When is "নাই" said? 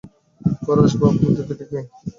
1.73-1.85